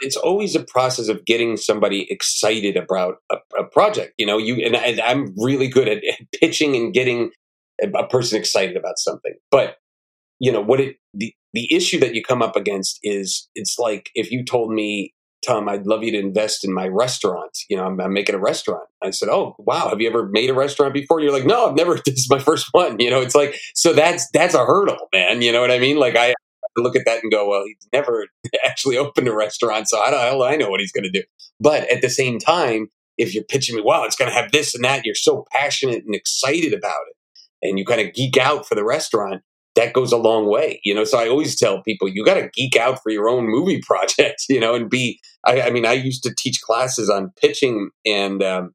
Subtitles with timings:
[0.00, 4.14] it's always a process of getting somebody excited about a, a project.
[4.18, 7.30] You know, you and, and I'm really good at, at pitching and getting
[7.82, 9.34] a, person excited about something.
[9.50, 9.76] But
[10.40, 14.10] you know what it the the issue that you come up against is it's like
[14.14, 15.12] if you told me
[15.46, 17.50] Tom, I'd love you to invest in my restaurant.
[17.68, 18.84] You know, I'm, I'm, making a restaurant.
[19.02, 19.90] I said, Oh, wow.
[19.90, 21.20] Have you ever made a restaurant before?
[21.20, 21.98] You're like, No, I've never.
[22.06, 22.98] This is my first one.
[22.98, 25.42] You know, it's like, so that's, that's a hurdle, man.
[25.42, 25.98] You know what I mean?
[25.98, 26.34] Like, I
[26.82, 28.26] look at that and go, Well, he's never
[28.66, 29.88] actually opened a restaurant.
[29.88, 31.22] So I don't, I know what he's going to do.
[31.60, 34.74] But at the same time, if you're pitching me, wow, it's going to have this
[34.74, 38.66] and that, you're so passionate and excited about it, and you kind of geek out
[38.66, 39.42] for the restaurant,
[39.76, 41.04] that goes a long way, you know.
[41.04, 44.44] So I always tell people you got to geek out for your own movie project,
[44.48, 45.20] you know, and be.
[45.46, 48.74] I, I mean, I used to teach classes on pitching, and um,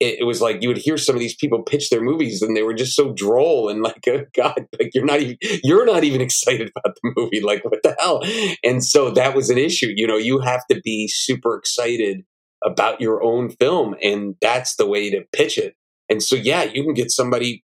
[0.00, 2.56] it, it, was like you would hear some of these people pitch their movies, and
[2.56, 6.04] they were just so droll and like, oh, God, like you're not even you're not
[6.04, 8.22] even excited about the movie, like what the hell?
[8.62, 10.16] And so that was an issue, you know.
[10.16, 12.24] You have to be super excited
[12.64, 15.74] about your own film, and that's the way to pitch it.
[16.10, 17.64] And so, yeah, you can get somebody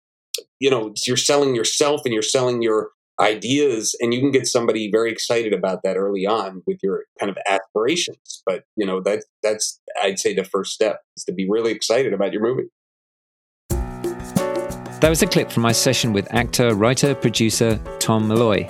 [0.59, 4.89] you know you're selling yourself and you're selling your ideas and you can get somebody
[4.89, 9.23] very excited about that early on with your kind of aspirations but you know that
[9.43, 12.69] that's i'd say the first step is to be really excited about your movie.
[15.03, 18.67] That was a clip from my session with actor writer producer tom malloy.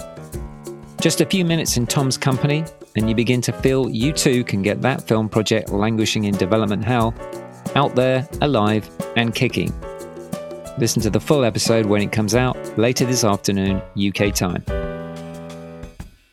[1.00, 4.62] Just a few minutes in tom's company and you begin to feel you too can
[4.62, 7.14] get that film project languishing in development hell
[7.76, 9.72] out there alive and kicking.
[10.80, 14.64] Listen to the full episode when it comes out later this afternoon, UK time.